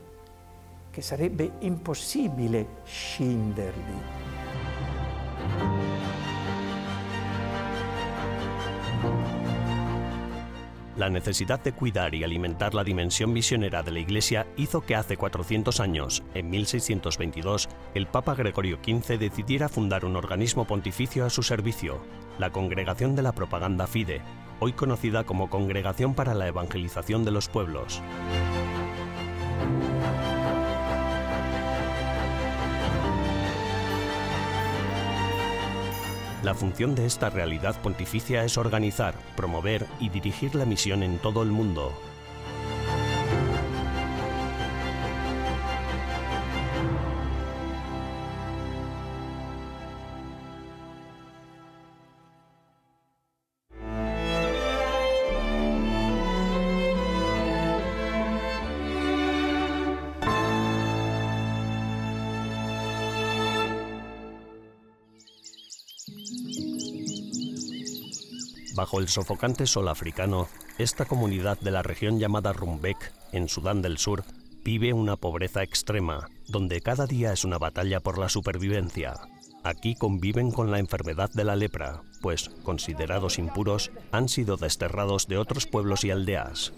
che 0.91 1.01
sarebbe 1.01 1.53
impossibile 1.61 2.67
scinderli. 2.83 4.50
La 11.01 11.09
necesidad 11.09 11.59
de 11.59 11.71
cuidar 11.71 12.13
y 12.13 12.23
alimentar 12.23 12.75
la 12.75 12.83
dimensión 12.83 13.33
misionera 13.33 13.81
de 13.81 13.89
la 13.89 13.97
Iglesia 13.97 14.45
hizo 14.55 14.81
que 14.81 14.95
hace 14.95 15.17
400 15.17 15.79
años, 15.79 16.21
en 16.35 16.51
1622, 16.51 17.69
el 17.95 18.05
Papa 18.05 18.35
Gregorio 18.35 18.77
XV 18.85 19.17
decidiera 19.17 19.67
fundar 19.67 20.05
un 20.05 20.15
organismo 20.15 20.67
pontificio 20.67 21.25
a 21.25 21.31
su 21.31 21.41
servicio, 21.41 21.99
la 22.37 22.51
Congregación 22.51 23.15
de 23.15 23.23
la 23.23 23.31
Propaganda 23.31 23.87
Fide, 23.87 24.21
hoy 24.59 24.73
conocida 24.73 25.23
como 25.23 25.49
Congregación 25.49 26.13
para 26.13 26.35
la 26.35 26.47
Evangelización 26.47 27.25
de 27.25 27.31
los 27.31 27.49
Pueblos. 27.49 27.99
La 36.43 36.55
función 36.55 36.95
de 36.95 37.05
esta 37.05 37.29
realidad 37.29 37.79
pontificia 37.83 38.43
es 38.43 38.57
organizar, 38.57 39.13
promover 39.35 39.85
y 39.99 40.09
dirigir 40.09 40.55
la 40.55 40.65
misión 40.65 41.03
en 41.03 41.19
todo 41.19 41.43
el 41.43 41.51
mundo. 41.51 41.93
Bajo 68.91 68.99
el 68.99 69.07
sofocante 69.07 69.67
sol 69.67 69.87
africano, 69.87 70.49
esta 70.77 71.05
comunidad 71.05 71.57
de 71.61 71.71
la 71.71 71.81
región 71.81 72.19
llamada 72.19 72.51
Rumbek, 72.51 73.13
en 73.31 73.47
Sudán 73.47 73.81
del 73.81 73.97
Sur, 73.97 74.25
vive 74.65 74.91
una 74.91 75.15
pobreza 75.15 75.63
extrema, 75.63 76.27
donde 76.49 76.81
cada 76.81 77.05
día 77.05 77.31
es 77.31 77.45
una 77.45 77.57
batalla 77.57 78.01
por 78.01 78.17
la 78.17 78.27
supervivencia. 78.27 79.13
Aquí 79.63 79.95
conviven 79.95 80.51
con 80.51 80.71
la 80.71 80.79
enfermedad 80.79 81.29
de 81.31 81.43
la 81.43 81.55
lepra, 81.55 82.01
pues, 82.21 82.49
considerados 82.63 83.37
impuros, 83.37 83.91
han 84.11 84.27
sido 84.27 84.57
desterrados 84.57 85.27
de 85.27 85.37
otros 85.37 85.67
pueblos 85.67 86.03
y 86.03 86.09
aldeas. 86.09 86.73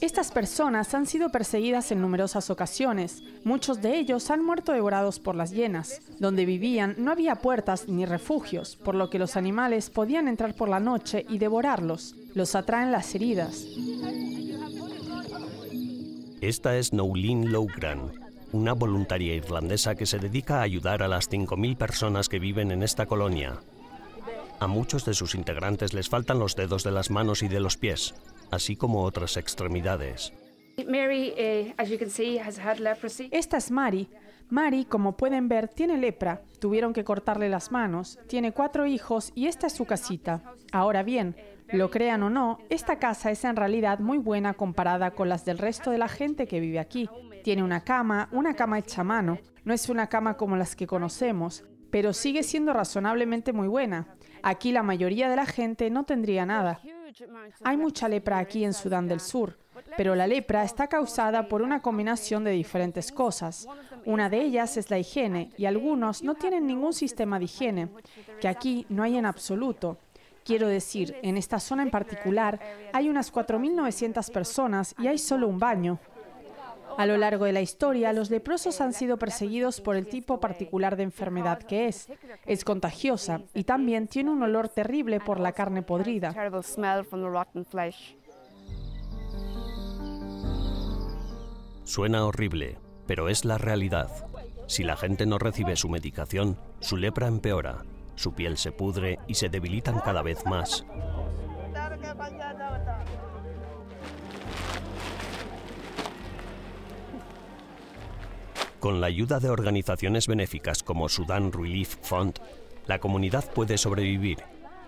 Estas 0.00 0.30
personas 0.30 0.94
han 0.94 1.06
sido 1.06 1.28
perseguidas 1.28 1.92
en 1.92 2.00
numerosas 2.00 2.48
ocasiones. 2.48 3.22
Muchos 3.44 3.82
de 3.82 3.98
ellos 3.98 4.30
han 4.30 4.44
muerto 4.44 4.72
devorados 4.72 5.20
por 5.20 5.34
las 5.34 5.50
hienas. 5.50 6.00
Donde 6.18 6.46
vivían 6.46 6.94
no 6.98 7.12
había 7.12 7.36
puertas 7.36 7.88
ni 7.88 8.06
refugios, 8.06 8.76
por 8.76 8.94
lo 8.94 9.10
que 9.10 9.18
los 9.18 9.36
animales 9.36 9.90
podían 9.90 10.28
entrar 10.28 10.54
por 10.54 10.68
la 10.68 10.80
noche 10.80 11.26
y 11.28 11.38
devorarlos. 11.38 12.14
Los 12.34 12.54
atraen 12.54 12.90
las 12.90 13.14
heridas. 13.14 13.66
Esta 16.40 16.78
es 16.78 16.94
Noulin 16.94 17.52
Loughran, 17.52 18.12
una 18.52 18.72
voluntaria 18.72 19.34
irlandesa 19.34 19.94
que 19.94 20.06
se 20.06 20.18
dedica 20.18 20.58
a 20.58 20.62
ayudar 20.62 21.02
a 21.02 21.08
las 21.08 21.30
5.000 21.30 21.76
personas 21.76 22.28
que 22.28 22.38
viven 22.38 22.70
en 22.70 22.82
esta 22.82 23.06
colonia. 23.06 23.60
A 24.58 24.66
muchos 24.66 25.04
de 25.04 25.14
sus 25.14 25.34
integrantes 25.34 25.94
les 25.94 26.08
faltan 26.08 26.38
los 26.38 26.56
dedos 26.56 26.84
de 26.84 26.90
las 26.90 27.10
manos 27.10 27.42
y 27.42 27.48
de 27.48 27.60
los 27.60 27.76
pies, 27.76 28.14
así 28.50 28.76
como 28.76 29.04
otras 29.04 29.36
extremidades. 29.36 30.32
Esta 33.30 33.56
es 33.56 33.70
Mary. 33.70 34.08
Mary, 34.48 34.84
como 34.84 35.16
pueden 35.16 35.48
ver, 35.48 35.68
tiene 35.68 35.96
lepra. 35.96 36.42
Tuvieron 36.58 36.92
que 36.92 37.04
cortarle 37.04 37.48
las 37.48 37.70
manos. 37.70 38.18
Tiene 38.26 38.52
cuatro 38.52 38.86
hijos 38.86 39.32
y 39.34 39.46
esta 39.46 39.68
es 39.68 39.72
su 39.72 39.86
casita. 39.86 40.42
Ahora 40.72 41.02
bien, 41.02 41.36
lo 41.72 41.90
crean 41.90 42.22
o 42.24 42.30
no, 42.30 42.58
esta 42.68 42.98
casa 42.98 43.30
es 43.30 43.44
en 43.44 43.54
realidad 43.54 44.00
muy 44.00 44.18
buena 44.18 44.54
comparada 44.54 45.12
con 45.12 45.28
las 45.28 45.44
del 45.44 45.58
resto 45.58 45.90
de 45.90 45.98
la 45.98 46.08
gente 46.08 46.46
que 46.48 46.60
vive 46.60 46.80
aquí. 46.80 47.08
Tiene 47.42 47.62
una 47.62 47.82
cama, 47.84 48.28
una 48.32 48.54
cama 48.54 48.78
hecha 48.78 49.00
a 49.00 49.04
mano. 49.04 49.38
No 49.64 49.74
es 49.74 49.88
una 49.88 50.08
cama 50.08 50.36
como 50.36 50.56
las 50.56 50.76
que 50.76 50.86
conocemos, 50.86 51.64
pero 51.90 52.12
sigue 52.12 52.42
siendo 52.42 52.72
razonablemente 52.72 53.52
muy 53.52 53.68
buena. 53.68 54.06
Aquí 54.42 54.72
la 54.72 54.82
mayoría 54.82 55.28
de 55.28 55.36
la 55.36 55.46
gente 55.46 55.90
no 55.90 56.04
tendría 56.04 56.46
nada. 56.46 56.80
Hay 57.64 57.76
mucha 57.76 58.08
lepra 58.08 58.38
aquí 58.38 58.64
en 58.64 58.72
Sudán 58.72 59.08
del 59.08 59.20
Sur, 59.20 59.58
pero 59.96 60.14
la 60.14 60.26
lepra 60.26 60.64
está 60.64 60.86
causada 60.86 61.48
por 61.48 61.62
una 61.62 61.82
combinación 61.82 62.44
de 62.44 62.52
diferentes 62.52 63.12
cosas. 63.12 63.66
Una 64.04 64.30
de 64.30 64.40
ellas 64.40 64.76
es 64.76 64.90
la 64.90 64.98
higiene 64.98 65.50
y 65.56 65.66
algunos 65.66 66.22
no 66.22 66.34
tienen 66.34 66.66
ningún 66.66 66.92
sistema 66.92 67.38
de 67.38 67.46
higiene, 67.46 67.88
que 68.40 68.48
aquí 68.48 68.86
no 68.88 69.02
hay 69.02 69.16
en 69.16 69.26
absoluto. 69.26 69.98
Quiero 70.44 70.68
decir, 70.68 71.16
en 71.22 71.36
esta 71.36 71.60
zona 71.60 71.82
en 71.82 71.90
particular 71.90 72.58
hay 72.92 73.08
unas 73.08 73.32
4.900 73.32 74.32
personas 74.32 74.94
y 74.98 75.06
hay 75.06 75.18
solo 75.18 75.48
un 75.48 75.58
baño. 75.58 75.98
A 77.00 77.06
lo 77.06 77.16
largo 77.16 77.46
de 77.46 77.52
la 77.52 77.62
historia, 77.62 78.12
los 78.12 78.28
leprosos 78.28 78.82
han 78.82 78.92
sido 78.92 79.16
perseguidos 79.16 79.80
por 79.80 79.96
el 79.96 80.06
tipo 80.06 80.38
particular 80.38 80.98
de 80.98 81.04
enfermedad 81.04 81.62
que 81.62 81.88
es. 81.88 82.12
Es 82.44 82.62
contagiosa 82.62 83.40
y 83.54 83.64
también 83.64 84.06
tiene 84.06 84.28
un 84.28 84.42
olor 84.42 84.68
terrible 84.68 85.18
por 85.18 85.40
la 85.40 85.52
carne 85.52 85.80
podrida. 85.80 86.34
Suena 91.84 92.26
horrible, 92.26 92.76
pero 93.06 93.30
es 93.30 93.46
la 93.46 93.56
realidad. 93.56 94.10
Si 94.66 94.84
la 94.84 94.98
gente 94.98 95.24
no 95.24 95.38
recibe 95.38 95.76
su 95.76 95.88
medicación, 95.88 96.58
su 96.80 96.98
lepra 96.98 97.28
empeora, 97.28 97.78
su 98.14 98.34
piel 98.34 98.58
se 98.58 98.72
pudre 98.72 99.18
y 99.26 99.36
se 99.36 99.48
debilitan 99.48 100.00
cada 100.00 100.20
vez 100.20 100.44
más. 100.44 100.84
Con 108.80 109.02
la 109.02 109.08
ayuda 109.08 109.40
de 109.40 109.50
organizaciones 109.50 110.26
benéficas 110.26 110.82
como 110.82 111.10
Sudan 111.10 111.52
Relief 111.52 111.96
Fund, 112.00 112.40
la 112.86 112.98
comunidad 112.98 113.44
puede 113.52 113.76
sobrevivir 113.76 114.38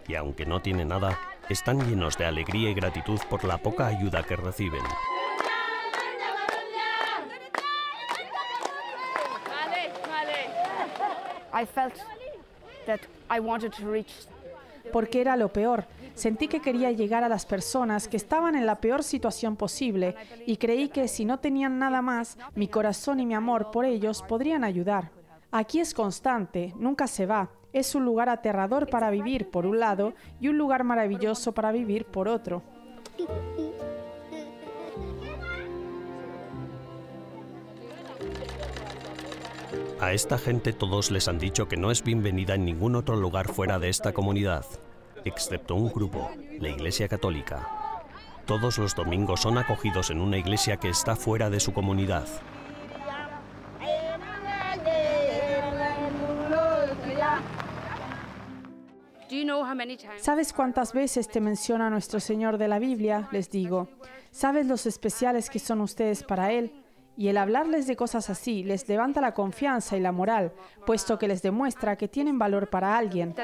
y 0.08 0.14
aunque 0.14 0.46
no 0.46 0.62
tiene 0.62 0.86
nada, 0.86 1.20
están 1.50 1.86
llenos 1.86 2.16
de 2.16 2.24
alegría 2.24 2.70
y 2.70 2.74
gratitud 2.74 3.20
por 3.28 3.44
la 3.44 3.58
poca 3.58 3.86
ayuda 3.86 4.22
que 4.22 4.36
reciben. 4.36 4.80
Porque 14.92 15.20
era 15.20 15.36
lo 15.36 15.52
peor. 15.52 15.86
Sentí 16.14 16.46
que 16.46 16.60
quería 16.60 16.92
llegar 16.92 17.24
a 17.24 17.28
las 17.28 17.46
personas 17.46 18.06
que 18.06 18.16
estaban 18.16 18.54
en 18.54 18.66
la 18.66 18.80
peor 18.80 19.02
situación 19.02 19.56
posible 19.56 20.14
y 20.46 20.58
creí 20.58 20.88
que 20.88 21.08
si 21.08 21.24
no 21.24 21.38
tenían 21.38 21.78
nada 21.78 22.02
más, 22.02 22.38
mi 22.54 22.68
corazón 22.68 23.18
y 23.20 23.26
mi 23.26 23.34
amor 23.34 23.70
por 23.70 23.84
ellos 23.84 24.22
podrían 24.22 24.62
ayudar. 24.62 25.10
Aquí 25.50 25.80
es 25.80 25.94
constante, 25.94 26.74
nunca 26.76 27.06
se 27.06 27.26
va. 27.26 27.50
Es 27.72 27.94
un 27.94 28.04
lugar 28.04 28.28
aterrador 28.28 28.88
para 28.88 29.10
vivir 29.10 29.50
por 29.50 29.64
un 29.64 29.80
lado 29.80 30.12
y 30.40 30.48
un 30.48 30.58
lugar 30.58 30.84
maravilloso 30.84 31.52
para 31.52 31.72
vivir 31.72 32.04
por 32.04 32.28
otro. 32.28 32.62
A 40.02 40.12
esta 40.12 40.36
gente 40.36 40.72
todos 40.72 41.12
les 41.12 41.28
han 41.28 41.38
dicho 41.38 41.68
que 41.68 41.76
no 41.76 41.92
es 41.92 42.02
bienvenida 42.02 42.56
en 42.56 42.64
ningún 42.64 42.96
otro 42.96 43.14
lugar 43.14 43.46
fuera 43.46 43.78
de 43.78 43.88
esta 43.88 44.12
comunidad, 44.12 44.66
excepto 45.24 45.76
un 45.76 45.92
grupo, 45.92 46.28
la 46.58 46.70
Iglesia 46.70 47.06
Católica. 47.06 47.68
Todos 48.44 48.78
los 48.78 48.96
domingos 48.96 49.42
son 49.42 49.58
acogidos 49.58 50.10
en 50.10 50.20
una 50.20 50.38
iglesia 50.38 50.76
que 50.78 50.88
está 50.88 51.14
fuera 51.14 51.50
de 51.50 51.60
su 51.60 51.72
comunidad. 51.72 52.26
¿Sabes 60.16 60.52
cuántas 60.52 60.92
veces 60.92 61.28
te 61.28 61.40
menciona 61.40 61.90
nuestro 61.90 62.18
Señor 62.18 62.58
de 62.58 62.66
la 62.66 62.80
Biblia? 62.80 63.28
Les 63.30 63.50
digo. 63.50 63.88
¿Sabes 64.32 64.66
los 64.66 64.84
especiales 64.86 65.48
que 65.48 65.60
son 65.60 65.80
ustedes 65.80 66.24
para 66.24 66.50
Él? 66.50 66.81
Y 67.16 67.28
el 67.28 67.36
hablarles 67.36 67.86
de 67.86 67.96
cosas 67.96 68.30
así 68.30 68.64
les 68.64 68.88
levanta 68.88 69.20
la 69.20 69.34
confianza 69.34 69.96
y 69.96 70.00
la 70.00 70.12
moral, 70.12 70.52
puesto 70.86 71.18
que 71.18 71.28
les 71.28 71.42
demuestra 71.42 71.96
que 71.96 72.08
tienen 72.08 72.38
valor 72.38 72.70
para 72.70 72.96
alguien. 72.96 73.34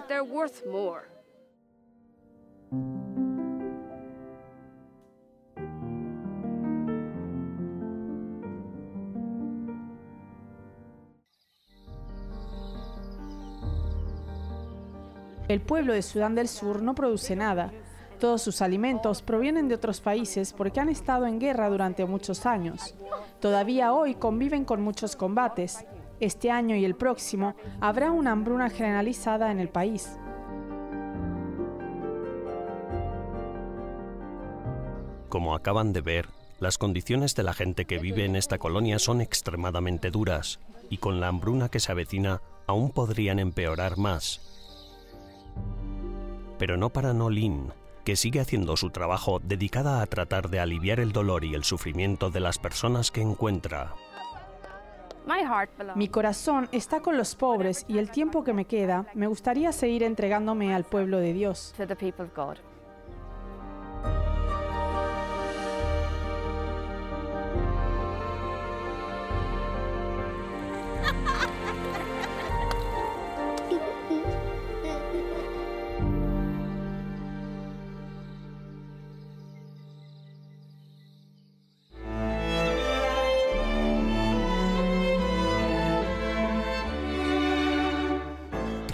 El 15.49 15.63
pueblo 15.63 15.95
de 15.95 16.03
Sudán 16.03 16.35
del 16.35 16.47
Sur 16.47 16.83
no 16.83 16.95
produce 16.95 17.35
nada. 17.35 17.73
Todos 18.19 18.43
sus 18.43 18.63
alimentos 18.63 19.23
provienen 19.23 19.69
de 19.69 19.77
otros 19.77 20.01
países 20.01 20.53
porque 20.53 20.81
han 20.81 20.89
estado 20.89 21.27
en 21.27 21.39
guerra 21.39 21.69
durante 21.69 22.05
muchos 22.05 22.47
años. 22.47 22.95
Todavía 23.41 23.93
hoy 23.93 24.15
conviven 24.17 24.65
con 24.65 24.83
muchos 24.83 25.15
combates. 25.15 25.85
Este 26.19 26.51
año 26.51 26.75
y 26.75 26.85
el 26.85 26.97
próximo 26.97 27.55
habrá 27.81 28.11
una 28.11 28.33
hambruna 28.33 28.71
generalizada 28.71 29.53
en 29.53 29.61
el 29.61 29.69
país. 29.69 30.19
Como 35.29 35.55
acaban 35.55 35.93
de 35.93 36.01
ver, 36.01 36.29
las 36.59 36.77
condiciones 36.77 37.37
de 37.37 37.45
la 37.45 37.53
gente 37.53 37.85
que 37.85 37.99
vive 37.99 38.25
en 38.25 38.35
esta 38.35 38.59
colonia 38.59 38.99
son 38.99 39.21
extremadamente 39.21 40.11
duras 40.11 40.59
y 40.91 40.97
con 40.97 41.21
la 41.21 41.29
hambruna 41.29 41.69
que 41.69 41.79
se 41.79 41.93
avecina 41.93 42.41
aún 42.67 42.91
podrían 42.91 43.39
empeorar 43.39 43.97
más 43.97 44.41
pero 46.59 46.77
no 46.77 46.91
para 46.91 47.15
Nolin, 47.15 47.73
que 48.05 48.17
sigue 48.17 48.41
haciendo 48.41 48.77
su 48.77 48.91
trabajo 48.91 49.41
dedicada 49.43 50.03
a 50.03 50.07
tratar 50.07 50.49
de 50.51 50.61
aliviar 50.61 51.01
el 51.01 51.13
dolor 51.13 51.45
y 51.45 51.55
el 51.55 51.65
sufrimiento 51.65 52.31
de 52.31 52.41
las 52.41 52.59
personas 52.59 53.11
que 53.11 53.23
encuentra. 53.23 53.95
Mi 55.95 56.09
corazón 56.09 56.69
está 56.73 57.01
con 57.01 57.19
los 57.19 57.35
pobres 57.35 57.85
y 57.87 57.99
el 57.99 58.11
tiempo 58.11 58.45
que 58.45 58.55
me 58.55 58.65
queda 58.65 59.07
me 59.15 59.27
gustaría 59.27 59.73
seguir 59.73 60.03
entregándome 60.03 60.75
al 60.75 60.85
pueblo 60.85 61.19
de 61.19 61.35
Dios. 61.35 61.75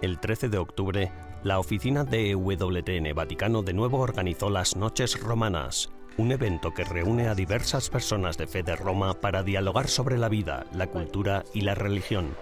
El 0.00 0.20
13 0.20 0.48
de 0.48 0.58
octubre, 0.58 1.10
la 1.42 1.58
oficina 1.58 2.04
de 2.04 2.30
EWTN 2.30 3.12
Vaticano 3.16 3.62
de 3.62 3.72
nuevo 3.72 3.98
organizó 3.98 4.48
las 4.48 4.76
Noches 4.76 5.20
Romanas, 5.20 5.90
un 6.16 6.30
evento 6.30 6.72
que 6.72 6.84
reúne 6.84 7.26
a 7.26 7.34
diversas 7.34 7.90
personas 7.90 8.38
de 8.38 8.46
fe 8.46 8.62
de 8.62 8.76
Roma 8.76 9.14
para 9.14 9.42
dialogar 9.42 9.88
sobre 9.88 10.16
la 10.16 10.28
vida, 10.28 10.66
la 10.72 10.86
cultura 10.86 11.44
y 11.52 11.62
la 11.62 11.74
religión. 11.74 12.36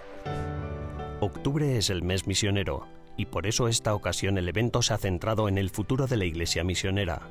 Octubre 1.21 1.79
es 1.79 1.89
el 1.89 2.03
mes 2.03 2.27
misionero, 2.27 2.89
y 3.17 3.25
por 3.25 3.47
eso 3.47 3.69
esta 3.69 3.95
ocasión 3.95 4.37
el 4.37 4.51
evento 4.51 4.83
se 4.83 4.93
ha 4.93 4.99
centrado 4.99 5.49
en 5.49 5.57
el 5.57 5.71
futuro 5.71 6.07
de 6.07 6.19
la 6.19 6.27
Iglesia 6.27 6.63
misionera. 6.63 7.23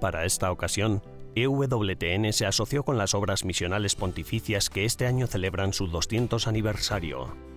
Para 0.00 0.24
esta 0.24 0.52
ocasión, 0.52 1.02
EWTN 1.34 2.32
se 2.32 2.46
asoció 2.46 2.84
con 2.84 2.96
las 2.96 3.12
obras 3.12 3.44
misionales 3.44 3.96
pontificias 3.96 4.70
que 4.70 4.84
este 4.84 5.08
año 5.08 5.26
celebran 5.26 5.72
su 5.72 5.88
200 5.88 6.46
aniversario. 6.46 7.47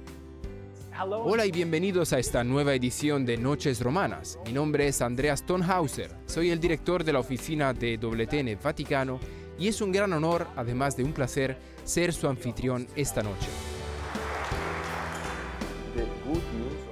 Hola 1.03 1.47
y 1.47 1.51
bienvenidos 1.51 2.13
a 2.13 2.19
esta 2.19 2.43
nueva 2.43 2.75
edición 2.75 3.25
de 3.25 3.35
Noches 3.35 3.81
Romanas. 3.81 4.37
Mi 4.45 4.53
nombre 4.53 4.87
es 4.87 5.01
Andreas 5.01 5.43
Tonhauser, 5.43 6.11
soy 6.27 6.51
el 6.51 6.59
director 6.59 7.03
de 7.03 7.11
la 7.11 7.19
oficina 7.19 7.73
de 7.73 7.97
WTN 7.97 8.59
Vaticano 8.61 9.19
y 9.57 9.67
es 9.67 9.81
un 9.81 9.91
gran 9.91 10.13
honor, 10.13 10.45
además 10.55 10.95
de 10.95 11.03
un 11.03 11.11
placer, 11.11 11.57
ser 11.85 12.13
su 12.13 12.27
anfitrión 12.27 12.87
esta 12.95 13.23
noche. 13.23 13.47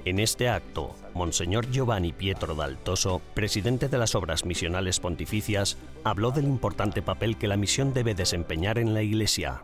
En 0.04 0.18
este 0.18 0.48
acto, 0.48 0.96
Monseñor 1.14 1.70
Giovanni 1.70 2.12
Pietro 2.12 2.56
Daltoso, 2.56 3.22
presidente 3.34 3.88
de 3.88 3.98
las 3.98 4.16
Obras 4.16 4.44
Misionales 4.44 4.98
Pontificias, 4.98 5.78
habló 6.02 6.32
del 6.32 6.46
importante 6.46 7.00
papel 7.00 7.36
que 7.36 7.46
la 7.46 7.56
misión 7.56 7.92
debe 7.92 8.16
desempeñar 8.16 8.78
en 8.78 8.92
la 8.92 9.02
Iglesia. 9.02 9.62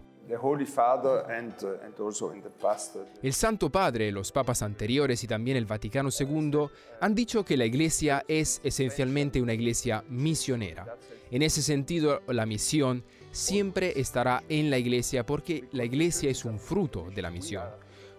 El 3.22 3.32
Santo 3.32 3.70
Padre, 3.70 4.10
los 4.10 4.32
papas 4.32 4.62
anteriores 4.62 5.22
y 5.22 5.26
también 5.26 5.56
el 5.56 5.66
Vaticano 5.66 6.08
II 6.18 6.68
han 7.00 7.14
dicho 7.14 7.44
que 7.44 7.56
la 7.56 7.64
Iglesia 7.64 8.24
es 8.26 8.60
esencialmente 8.64 9.40
una 9.40 9.54
Iglesia 9.54 10.02
misionera. 10.08 10.96
En 11.30 11.42
ese 11.42 11.62
sentido, 11.62 12.22
la 12.26 12.46
misión 12.46 13.04
siempre 13.30 14.00
estará 14.00 14.42
en 14.48 14.70
la 14.70 14.78
Iglesia 14.78 15.24
porque 15.24 15.64
la 15.72 15.84
Iglesia 15.84 16.30
es 16.30 16.44
un 16.44 16.58
fruto 16.58 17.08
de 17.14 17.22
la 17.22 17.30
misión. 17.30 17.64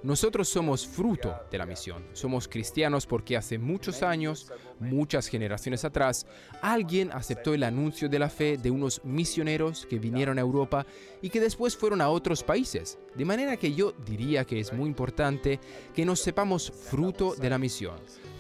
Nosotros 0.04 0.48
somos 0.48 0.88
fruto 0.88 1.36
de 1.50 1.58
la 1.58 1.66
misión. 1.66 2.06
Somos 2.14 2.48
cristianos 2.48 3.08
porque 3.08 3.36
hace 3.36 3.58
muchos 3.58 4.04
años, 4.04 4.52
muchas 4.80 5.28
generaciones 5.28 5.84
atrás, 5.86 6.28
alguien 6.62 7.12
aceptó 7.12 7.54
el 7.54 7.64
anuncio 7.64 8.08
de 8.08 8.20
la 8.20 8.30
fe 8.30 8.58
de 8.58 8.70
unos 8.70 9.04
misioneros 9.04 9.88
que 9.88 9.98
vinieron 9.98 10.38
a 10.38 10.42
Europa 10.42 10.86
y 11.22 11.30
que 11.30 11.40
después 11.40 11.76
fueron 11.76 12.02
a 12.02 12.10
otros 12.10 12.44
países. 12.44 13.00
De 13.16 13.26
manera 13.26 13.58
que 13.58 13.74
yo 13.74 13.94
diría 14.06 14.46
que 14.46 14.60
es 14.60 14.72
muy 14.72 14.88
importante 14.88 15.60
que 15.96 16.06
nos 16.06 16.20
sepamos 16.20 16.72
fruto 16.72 17.34
de 17.36 17.50
la 17.50 17.58
misión 17.58 17.98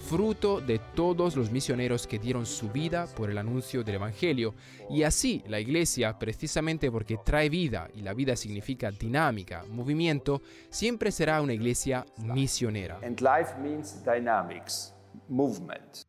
fruto 0.07 0.61
de 0.61 0.79
todos 0.95 1.35
los 1.35 1.51
misioneros 1.51 2.07
que 2.07 2.17
dieron 2.17 2.45
su 2.45 2.69
vida 2.69 3.07
por 3.13 3.29
el 3.29 3.37
anuncio 3.37 3.83
del 3.83 3.95
Evangelio. 3.95 4.55
Y 4.89 5.03
así 5.03 5.43
la 5.47 5.59
iglesia, 5.59 6.17
precisamente 6.17 6.89
porque 6.89 7.17
trae 7.25 7.49
vida 7.49 7.89
y 7.93 8.01
la 8.01 8.13
vida 8.13 8.37
significa 8.37 8.89
dinámica, 8.89 9.65
movimiento, 9.69 10.41
siempre 10.69 11.11
será 11.11 11.41
una 11.41 11.46
iglesia 11.53 12.05
misionera. 12.17 12.99
And 13.03 13.19
life 13.21 13.55
means 13.61 14.03
dynamics, 14.03 14.93
movement. 15.27 16.05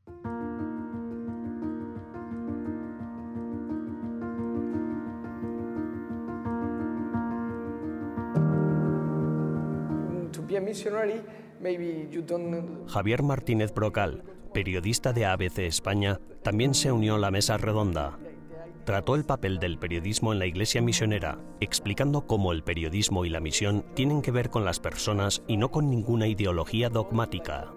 Javier 12.88 13.22
Martínez 13.22 13.74
Brocal, 13.74 14.22
periodista 14.52 15.12
de 15.12 15.26
ABC 15.26 15.58
España, 15.60 16.20
también 16.42 16.74
se 16.74 16.92
unió 16.92 17.16
a 17.16 17.18
la 17.18 17.30
mesa 17.30 17.56
redonda. 17.56 18.18
Trató 18.88 19.16
el 19.16 19.26
papel 19.26 19.58
del 19.58 19.78
periodismo 19.78 20.32
en 20.32 20.38
la 20.38 20.46
iglesia 20.46 20.80
misionera, 20.80 21.38
explicando 21.60 22.26
cómo 22.26 22.52
el 22.52 22.64
periodismo 22.64 23.26
y 23.26 23.28
la 23.28 23.38
misión 23.38 23.84
tienen 23.92 24.22
que 24.22 24.30
ver 24.30 24.48
con 24.48 24.64
las 24.64 24.80
personas 24.80 25.42
y 25.46 25.58
no 25.58 25.70
con 25.70 25.90
ninguna 25.90 26.26
ideología 26.26 26.88
dogmática. 26.88 27.70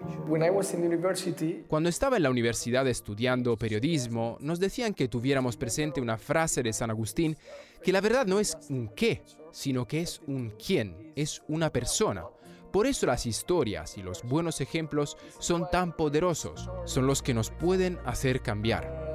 Cuando 1.68 1.90
estaba 1.90 2.16
en 2.16 2.22
la 2.22 2.30
universidad 2.30 2.88
estudiando 2.88 3.58
periodismo, 3.58 4.38
nos 4.40 4.58
decían 4.58 4.94
que 4.94 5.08
tuviéramos 5.08 5.58
presente 5.58 6.00
una 6.00 6.16
frase 6.16 6.62
de 6.62 6.72
San 6.72 6.88
Agustín, 6.88 7.36
que 7.84 7.92
la 7.92 8.00
verdad 8.00 8.24
no 8.24 8.40
es 8.40 8.56
un 8.70 8.88
qué, 8.88 9.22
sino 9.50 9.86
que 9.86 10.00
es 10.00 10.22
un 10.26 10.54
quién, 10.56 11.12
es 11.14 11.42
una 11.46 11.68
persona. 11.68 12.24
Por 12.72 12.86
eso 12.86 13.04
las 13.04 13.26
historias 13.26 13.98
y 13.98 14.02
los 14.02 14.22
buenos 14.22 14.62
ejemplos 14.62 15.18
son 15.38 15.68
tan 15.70 15.94
poderosos, 15.94 16.70
son 16.86 17.06
los 17.06 17.20
que 17.20 17.34
nos 17.34 17.50
pueden 17.50 17.98
hacer 18.06 18.40
cambiar. 18.40 19.11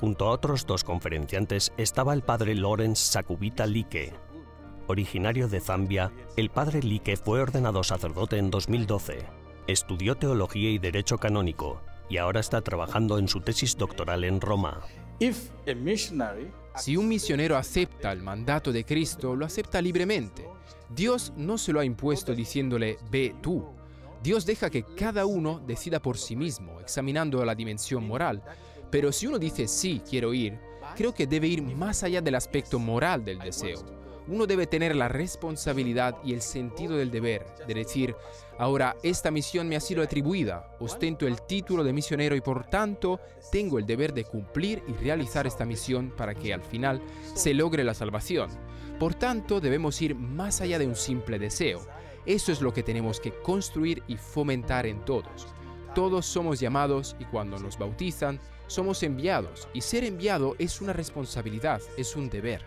Junto 0.00 0.26
a 0.26 0.30
otros 0.30 0.66
dos 0.66 0.84
conferenciantes 0.84 1.72
estaba 1.76 2.14
el 2.14 2.22
padre 2.22 2.54
Lawrence 2.54 3.12
Sakubita 3.12 3.66
Like. 3.66 4.12
Originario 4.86 5.48
de 5.48 5.60
Zambia, 5.60 6.12
el 6.36 6.50
padre 6.50 6.82
Like 6.82 7.16
fue 7.16 7.40
ordenado 7.40 7.82
sacerdote 7.82 8.38
en 8.38 8.50
2012. 8.50 9.26
Estudió 9.66 10.16
teología 10.16 10.70
y 10.70 10.78
derecho 10.78 11.18
canónico 11.18 11.80
y 12.08 12.18
ahora 12.18 12.40
está 12.40 12.60
trabajando 12.60 13.18
en 13.18 13.28
su 13.28 13.40
tesis 13.40 13.76
doctoral 13.76 14.24
en 14.24 14.40
Roma. 14.40 14.82
Si 16.76 16.96
un 16.96 17.08
misionero 17.08 17.56
acepta 17.56 18.12
el 18.12 18.22
mandato 18.22 18.72
de 18.72 18.84
Cristo, 18.84 19.36
lo 19.36 19.46
acepta 19.46 19.80
libremente. 19.80 20.53
Dios 20.88 21.32
no 21.36 21.58
se 21.58 21.72
lo 21.72 21.80
ha 21.80 21.84
impuesto 21.84 22.34
diciéndole, 22.34 22.98
ve 23.10 23.34
tú. 23.42 23.64
Dios 24.22 24.46
deja 24.46 24.70
que 24.70 24.84
cada 24.84 25.26
uno 25.26 25.60
decida 25.66 26.00
por 26.00 26.16
sí 26.16 26.36
mismo, 26.36 26.80
examinando 26.80 27.44
la 27.44 27.54
dimensión 27.54 28.06
moral. 28.06 28.42
Pero 28.90 29.12
si 29.12 29.26
uno 29.26 29.38
dice, 29.38 29.68
sí, 29.68 30.00
quiero 30.08 30.32
ir, 30.32 30.58
creo 30.96 31.14
que 31.14 31.26
debe 31.26 31.48
ir 31.48 31.62
más 31.62 32.02
allá 32.02 32.20
del 32.20 32.34
aspecto 32.34 32.78
moral 32.78 33.24
del 33.24 33.38
deseo 33.38 33.84
uno 34.26 34.46
debe 34.46 34.66
tener 34.66 34.96
la 34.96 35.08
responsabilidad 35.08 36.16
y 36.24 36.32
el 36.32 36.40
sentido 36.40 36.96
del 36.96 37.10
deber, 37.10 37.44
de 37.66 37.74
decir, 37.74 38.14
ahora 38.58 38.96
esta 39.02 39.30
misión 39.30 39.68
me 39.68 39.76
ha 39.76 39.80
sido 39.80 40.02
atribuida, 40.02 40.68
ostento 40.80 41.26
el 41.26 41.42
título 41.42 41.84
de 41.84 41.92
misionero 41.92 42.34
y 42.34 42.40
por 42.40 42.66
tanto 42.66 43.20
tengo 43.52 43.78
el 43.78 43.86
deber 43.86 44.14
de 44.14 44.24
cumplir 44.24 44.82
y 44.88 44.92
realizar 44.92 45.46
esta 45.46 45.64
misión 45.64 46.10
para 46.16 46.34
que 46.34 46.54
al 46.54 46.62
final 46.62 47.02
se 47.34 47.54
logre 47.54 47.84
la 47.84 47.94
salvación. 47.94 48.48
Por 48.98 49.14
tanto, 49.14 49.60
debemos 49.60 50.00
ir 50.02 50.14
más 50.14 50.60
allá 50.60 50.78
de 50.78 50.86
un 50.86 50.96
simple 50.96 51.38
deseo. 51.38 51.80
Eso 52.26 52.52
es 52.52 52.60
lo 52.60 52.72
que 52.72 52.82
tenemos 52.82 53.20
que 53.20 53.32
construir 53.32 54.02
y 54.06 54.16
fomentar 54.16 54.86
en 54.86 55.04
todos. 55.04 55.48
Todos 55.94 56.26
somos 56.26 56.58
llamados 56.58 57.16
y 57.18 57.24
cuando 57.24 57.58
nos 57.58 57.78
bautizan, 57.78 58.40
somos 58.66 59.02
enviados 59.02 59.68
y 59.74 59.82
ser 59.82 60.04
enviado 60.04 60.56
es 60.58 60.80
una 60.80 60.92
responsabilidad, 60.92 61.80
es 61.96 62.16
un 62.16 62.30
deber. 62.30 62.64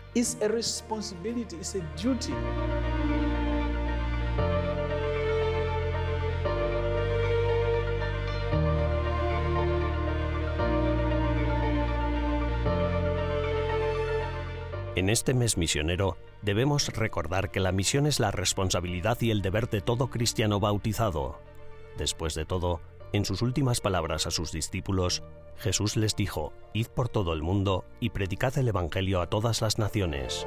En 14.98 15.10
este 15.10 15.32
mes 15.32 15.56
misionero 15.56 16.16
debemos 16.42 16.88
recordar 16.88 17.52
que 17.52 17.60
la 17.60 17.70
misión 17.70 18.08
es 18.08 18.18
la 18.18 18.32
responsabilidad 18.32 19.16
y 19.20 19.30
el 19.30 19.42
deber 19.42 19.70
de 19.70 19.80
todo 19.80 20.10
cristiano 20.10 20.58
bautizado. 20.58 21.38
Después 21.96 22.34
de 22.34 22.44
todo, 22.44 22.80
en 23.12 23.24
sus 23.24 23.40
últimas 23.40 23.80
palabras 23.80 24.26
a 24.26 24.32
sus 24.32 24.50
discípulos, 24.50 25.22
Jesús 25.56 25.96
les 25.96 26.16
dijo, 26.16 26.52
Id 26.72 26.88
por 26.88 27.08
todo 27.08 27.32
el 27.32 27.44
mundo 27.44 27.84
y 28.00 28.10
predicad 28.10 28.58
el 28.58 28.66
Evangelio 28.66 29.20
a 29.20 29.28
todas 29.28 29.62
las 29.62 29.78
naciones. 29.78 30.44